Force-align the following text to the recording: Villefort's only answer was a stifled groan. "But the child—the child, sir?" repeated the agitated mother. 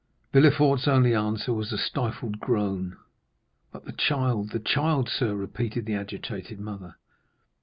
Villefort's 0.33 0.87
only 0.87 1.13
answer 1.13 1.53
was 1.53 1.71
a 1.71 1.77
stifled 1.77 2.39
groan. 2.39 2.97
"But 3.71 3.85
the 3.85 3.91
child—the 3.91 4.61
child, 4.61 5.07
sir?" 5.09 5.35
repeated 5.35 5.85
the 5.85 5.93
agitated 5.93 6.59
mother. 6.59 6.95